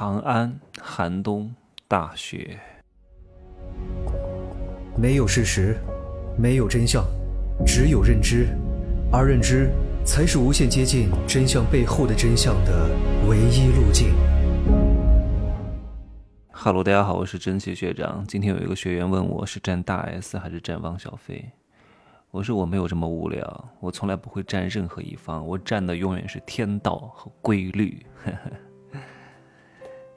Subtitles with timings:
[0.00, 1.54] 长安寒冬
[1.86, 2.58] 大雪。
[4.96, 5.76] 没有事实，
[6.38, 7.04] 没有真相，
[7.66, 8.48] 只有认知，
[9.12, 9.70] 而认知
[10.02, 12.88] 才是无限接近真相背后的真相的
[13.28, 14.14] 唯一路径。
[16.50, 18.24] 哈喽，大家好，我是真奇学长。
[18.26, 21.44] 今天有一个学员问我是站大 S 还是站汪小菲，
[22.30, 28.06] 我说我没有这么无聊，我从来不会站任何一方，我站的永远是天道和规律。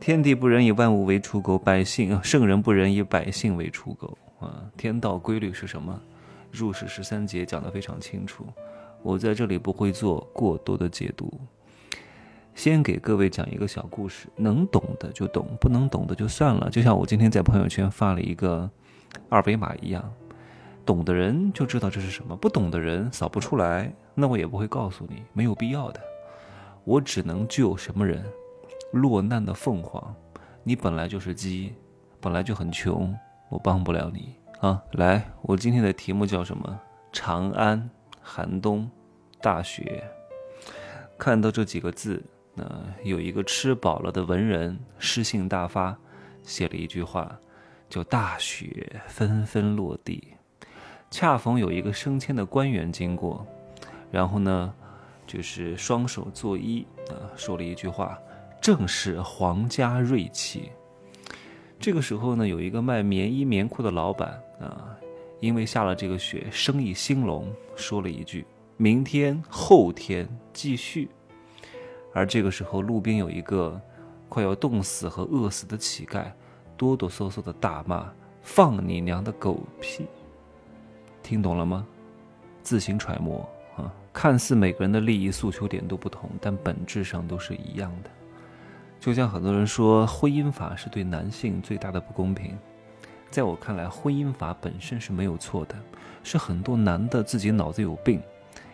[0.00, 4.16] 天地不仁，以万物为刍狗；百姓圣人不仁，以百姓为刍狗。
[4.40, 6.00] 啊，天道规律是什么？
[6.50, 8.46] 入世十三节讲得非常清楚。
[9.02, 11.30] 我在这里不会做过多的解读。
[12.54, 16.70] 先给各位讲一个小故事，能懂的就懂，不能懂的就算了。
[16.70, 18.68] 就像我今天在朋友圈发了一个
[19.28, 20.02] 二维码一样，
[20.86, 26.00] 懂的人就知道这是什么，不懂的人扫不出来，那我也不会告诉你，没有必要的。
[26.84, 28.24] 我只能救什么人？
[28.92, 30.14] 落难的凤凰，
[30.62, 31.74] 你本来就是鸡，
[32.20, 33.16] 本来就很穷，
[33.48, 34.82] 我帮不了你啊！
[34.92, 36.80] 来，我今天的题目叫什么？
[37.12, 37.88] 长安
[38.20, 38.90] 寒冬
[39.40, 40.02] 大雪。
[41.16, 42.22] 看到这几个字，
[42.54, 42.64] 那
[43.04, 45.96] 有一个吃饱了的文人诗兴大发，
[46.42, 47.38] 写了一句话，
[47.88, 50.34] 叫“大雪纷纷落地”。
[51.10, 53.46] 恰逢有一个升迁的官员经过，
[54.10, 54.72] 然后呢，
[55.26, 58.18] 就是双手作揖啊，说了一句话。
[58.60, 60.70] 正是皇家瑞气。
[61.78, 64.94] 这个时候呢，有一个卖棉衣棉裤的老板啊，
[65.40, 68.44] 因为下了这个雪，生意兴隆，说了一句
[68.76, 71.08] ：“明天、后天继续。”
[72.12, 73.80] 而这个时候，路边有一个
[74.28, 76.30] 快要冻死和饿死的乞丐，
[76.76, 80.04] 哆哆嗦嗦的大骂：“放你娘的狗屁！”
[81.22, 81.86] 听懂了吗？
[82.62, 83.90] 自行揣摩啊。
[84.12, 88.10] 看似每个人的利益诉求点都不同，但本质上都是一样的。
[89.00, 92.56] 就像很多人说，婚姻法是对男性最大的不公平。
[93.30, 95.74] 在我看来，婚姻法本身是没有错的，
[96.22, 98.20] 是很多男的自己脑子有病，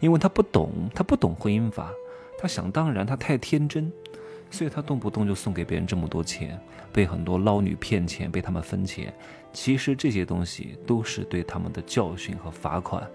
[0.00, 1.90] 因为他不懂，他不懂婚姻法，
[2.38, 3.92] 他想当然，他太天真，
[4.50, 6.58] 所以他动不动就送给别人这么多钱，
[6.90, 9.12] 被很多捞女骗钱，被他们分钱。
[9.52, 13.06] 其实这些东西都是对他们的教训和罚款。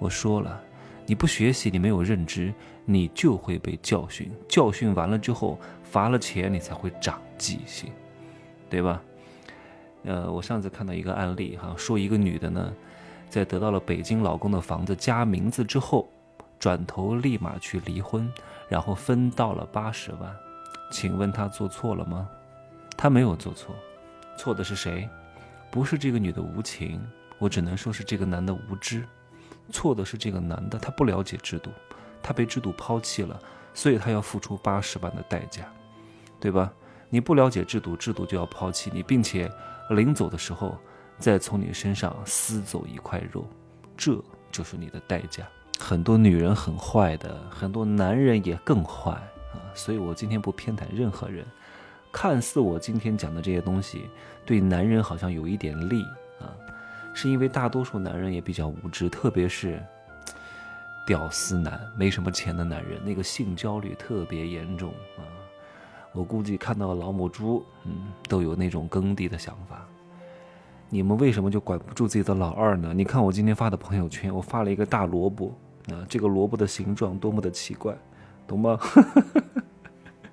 [0.00, 0.60] 我说了。
[1.08, 2.52] 你不学习，你没有认知，
[2.84, 4.28] 你就会被教训。
[4.48, 5.56] 教训完了之后，
[5.90, 7.90] 罚了钱，你才会长记性，
[8.68, 9.00] 对吧？
[10.04, 12.72] 呃，我上次看到一个案例哈，说一个女的呢，
[13.28, 16.08] 在得到了北京老公的房子加名字之后，
[16.58, 18.30] 转头立马去离婚，
[18.68, 20.34] 然后分到了八十万。
[20.92, 22.28] 请问她做错了吗？
[22.96, 23.74] 她没有做错，
[24.38, 25.08] 错的是谁？
[25.70, 27.04] 不是这个女的无情，
[27.38, 29.04] 我只能说是这个男的无知。
[29.72, 31.70] 错的是这个男的，他不了解制度，
[32.26, 33.40] 他被制度抛弃了，
[33.72, 35.62] 所以他要付出八十万的代价，
[36.40, 36.72] 对吧？
[37.08, 39.48] 你不了解制度，制度就要抛弃你，并且
[39.90, 40.76] 临走的时候
[41.20, 43.46] 再从你身上撕走一块肉，
[43.96, 44.20] 这
[44.50, 45.46] 就是你的代价。
[45.78, 49.62] 很多女人很坏的，很多男人也更坏啊！
[49.72, 51.46] 所以我今天不偏袒任何人。
[52.10, 54.10] 看似我今天讲的这些东西
[54.44, 56.02] 对男人好像有一点利
[56.40, 56.50] 啊。
[57.14, 59.82] 是因为大多数男人也比较无知，特别是
[61.06, 65.22] 屌丝男，没什么钱的男人，那个性焦虑特别严重啊！
[66.12, 67.92] 我估计看到老母猪，嗯，
[68.28, 69.86] 都有那种耕地的想法。
[70.88, 72.92] 你们为什么就管不住自己的老二呢？
[72.92, 75.56] 你看我今天发的朋友圈，我发了一个大萝卜，
[75.92, 77.94] 啊，这个萝卜的形状多么的奇怪，
[78.44, 78.76] 懂吗？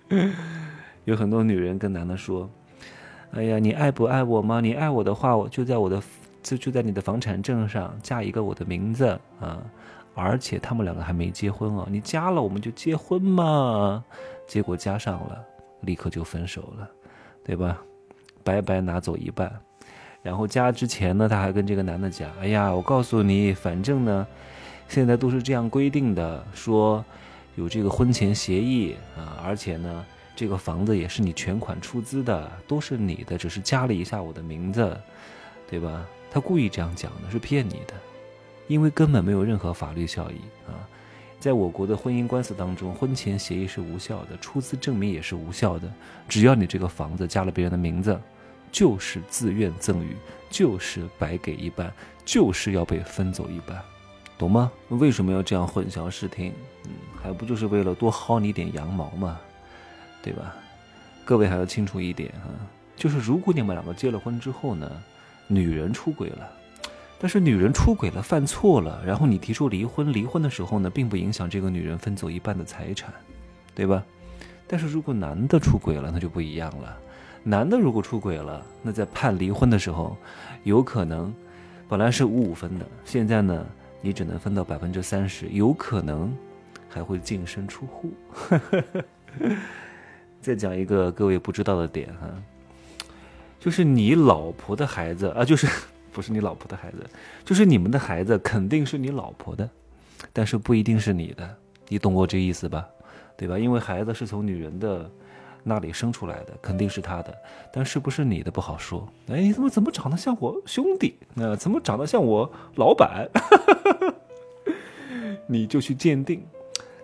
[1.05, 2.49] 有很多女人跟男的说
[3.33, 4.59] ：“哎呀，你爱不爱我吗？
[4.59, 6.01] 你爱我的话，我就在我的。”
[6.43, 9.63] 就就在你的房产证上加一个我的名字啊，
[10.15, 14.03] 而且他们两个还没结婚哦，你加了我们就结婚嘛，
[14.47, 15.43] 结果加上了，
[15.81, 16.89] 立刻就分手了，
[17.43, 17.81] 对吧？
[18.43, 19.51] 白白拿走一半，
[20.21, 24.27] 然后加之前呢，他还跟这个男的讲，哎呀，我告诉你，反正呢，
[24.89, 27.03] 现在都是这样规定的，说
[27.55, 34.95] 有这个婚前协议啊，而且呢，这个房子也是你全款出资的，都是你的，只是加了一下我的名字，
[35.69, 36.05] 对吧？
[36.29, 37.93] 他故意这样讲的，是骗你的，
[38.67, 40.35] 因为根本没有任何法律效益
[40.67, 40.87] 啊！
[41.39, 45.91] 在我国的婚姻官司当中，婚前协议是无效的，出资证明也是无效的。
[46.27, 48.19] 只要你这个房子加了别人的名字，
[48.71, 50.15] 就是自愿赠与，
[50.49, 51.93] 就是白给一半，
[52.23, 53.77] 就是要被分走一半，
[54.37, 54.71] 懂吗？
[54.87, 56.53] 为什么要这样混淆视听？
[56.85, 59.39] 嗯，还不就是为了多薅你点羊毛嘛，
[60.21, 60.55] 对吧？
[61.25, 62.49] 各位还要清楚一点哈，
[62.95, 64.89] 就是如果你们两个结了婚之后呢？
[65.45, 66.49] 女人出轨了，
[67.19, 73.13] 但是女人出轨了，犯错了，然后你提出离婚，离婚的时候呢，并不影响这个女人分走一半的财产，
[73.73, 74.03] 对吧？
[74.67, 76.97] 但是如果男的出轨了，那就不一样了。
[77.43, 80.17] 男的如果出轨了，那在判离婚的时候，
[80.63, 81.33] 有可能
[81.87, 83.65] 本来是五五分的，现在呢，
[84.01, 86.33] 你只能分到百分之三十，有可能
[86.89, 88.11] 还会净身出户。
[90.41, 92.27] 再讲一个各位不知道的点哈，
[93.59, 95.67] 就是你老婆的孩子啊，就是
[96.13, 97.09] 不是你老婆的孩子，
[97.43, 99.69] 就是你们的孩子肯定是你老婆的，
[100.31, 101.57] 但是不一定是你的，
[101.89, 102.87] 你懂我这意思吧？
[103.35, 103.57] 对吧？
[103.57, 105.09] 因为孩子是从女人的。
[105.65, 107.33] 那里生出来的肯定是他的，
[107.71, 109.07] 但是不是你的不好说。
[109.29, 111.15] 哎，你怎么怎么长得像我兄弟？
[111.33, 113.29] 那怎么长得像我老板？
[115.47, 116.45] 你就去鉴定，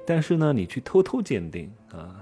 [0.05, 2.19] 但是呢，你去偷偷鉴定啊，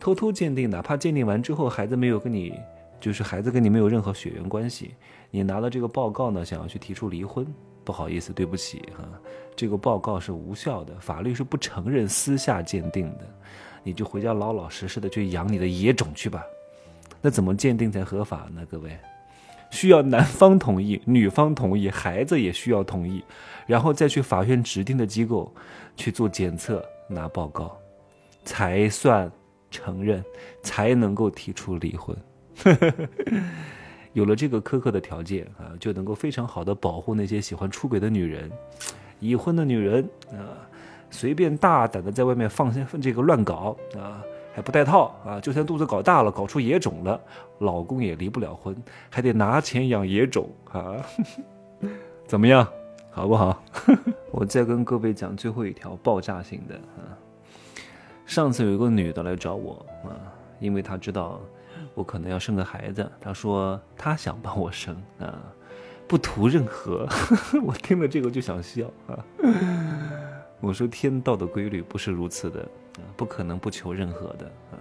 [0.00, 2.52] 偷偷鉴定，哪怕鉴定完之后孩子没有跟你，
[3.00, 4.94] 就是孩子跟你没有任何血缘关系，
[5.30, 7.46] 你拿了这个报告呢，想要去提出离婚，
[7.84, 9.08] 不好意思，对不起哈，
[9.54, 13.20] 这个报告是无效的，法律是不承认私下鉴定的。
[13.84, 16.44] 你就回家老老实实的去养你的野种去吧，
[17.22, 18.66] 那怎么鉴定才合法呢？
[18.70, 18.98] 各位，
[19.70, 23.22] 需要男方同意，女方同意，孩子也需要同意，
[23.66, 25.54] 然后再去法院指定的机构
[25.96, 27.78] 去做检测，拿报告，
[28.44, 29.30] 才算
[29.70, 30.22] 承认，
[30.62, 32.14] 才能够提出离婚。
[34.14, 38.50] 有了这个苛刻的条件啊，就能够非常好的保护那些喜欢出轨的女人，
[39.20, 40.66] 已婚的女人啊。
[41.10, 44.22] 随便大胆的在外面放些这个乱搞啊，
[44.54, 47.18] 还不带套啊，就算肚子搞大了，搞出野种了，
[47.60, 48.76] 老公也离不了婚，
[49.08, 50.96] 还得拿钱养野种啊，
[52.28, 52.68] 怎么样，
[53.10, 53.64] 好不好？
[54.30, 57.16] 我再跟各位讲最后一条爆炸性的啊，
[58.26, 60.12] 上次有一个女的来找我啊，
[60.60, 61.40] 因为她知道
[61.98, 65.42] 我可能要生个孩子，他说他想帮我生啊，
[66.06, 67.08] 不图任何，
[67.66, 69.18] 我听了这个就想笑啊。
[70.60, 72.60] 我说天道的规律不是如此的
[72.98, 74.78] 啊，不可能不求任何的啊，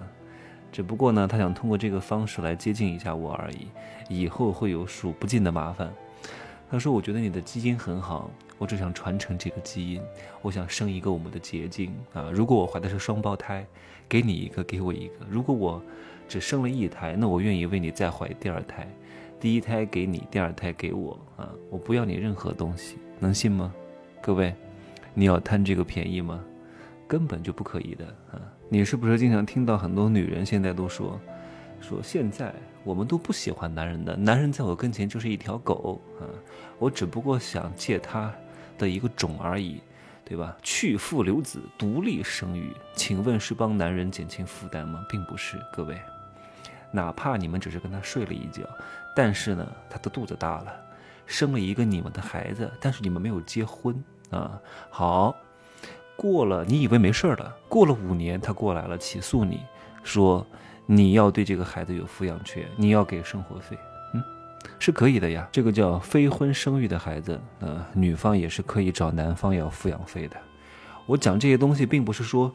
[0.72, 3.68] 只不过呢，他想通过这个方式来接近一下我而已，
[4.10, 5.92] 以后会有数不尽的麻烦。
[6.70, 10.02] 他说：“我觉得你的基因很好，我只想传承这个基因，
[10.42, 12.30] 我想生一个我们的结晶啊。
[12.32, 13.66] 如果我怀的是双胞胎，
[14.08, 15.82] 给你一个，给我一个；如果我
[16.28, 18.88] 只生了一胎，那我愿意为你再怀第二胎，
[19.40, 23.74] 第一胎给你，第二胎给我啊，我不要你任何东西，能信吗？
[24.22, 24.54] 各位。”
[25.20, 26.40] 你要贪这个便宜吗？
[27.08, 28.38] 根本就不可以的啊！
[28.70, 31.20] 你是不是经常听到很多女人现在都说，
[31.82, 32.54] 说现在
[32.84, 36.30] 我们都不喜欢男人的，男人在我跟前就是一条狗啊！
[36.78, 38.32] 我只不过想借他
[38.78, 39.82] 的一个种而已，
[40.24, 40.56] 对吧？
[40.62, 45.04] 去父留子，独立生育，请问是帮男人减轻负担吗？
[45.10, 46.00] 并不是，各位，
[46.92, 48.64] 哪怕你们只是跟他睡了一觉，
[49.16, 50.74] 但是呢，他的肚子大了，
[51.26, 54.04] 生了一个你们的孩子，但是你们没有结婚。
[54.30, 55.34] 啊，好，
[56.18, 57.56] 过了，你以为没事了？
[57.70, 59.62] 过了五年，他过来了，起诉你
[60.04, 60.46] 说
[60.86, 63.78] 你要对这个孩子有抚养权，你要给生活费，
[64.14, 64.22] 嗯，
[64.80, 65.48] 是可以的呀。
[65.50, 70.36] 这个叫非婚生育的孩子，呃，女方也是可以找男方要抚养费的。
[71.06, 72.54] 我讲这些东西，并不是说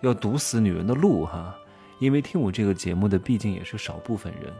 [0.00, 1.54] 要堵死女人的路哈，
[1.98, 4.52] 因为听我这个节目的毕竟也是少部分人，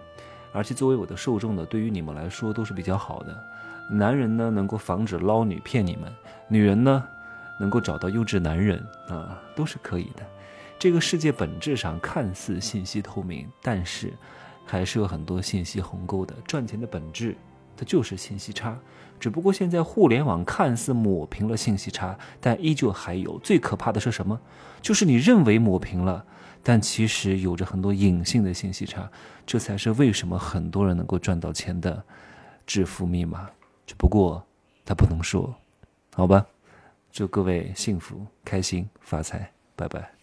[0.53, 3.45] 而且作为我的受众呢，对于你们来说都是比较好的。
[3.91, 6.11] 男人呢，能够防止捞女骗你们；
[6.49, 7.05] 女人呢，
[7.61, 10.25] 能够找到优质男人啊，都是可以的。
[10.79, 14.13] 这个世界本质上看似信息透明，但是
[14.65, 16.35] 还是有很多信息鸿沟的。
[16.47, 17.37] 赚钱的本质，
[17.77, 18.79] 它就是信息差。
[19.21, 23.39] 只不过现在互联网看似抹平了信息差，但依旧还有。
[23.39, 24.39] 最可怕的是什么？
[24.83, 26.25] 就是你认为抹平了，
[26.65, 29.09] 但其实有着很多隐性的信息差。
[29.47, 32.03] 这才是为什么很多人能够赚到钱的
[32.67, 33.49] 致富密码。
[33.87, 34.45] 只不过，
[34.85, 35.55] 他不能说，
[36.15, 36.45] 好吧？
[37.13, 40.14] 祝各位幸福、开心、发财，拜拜。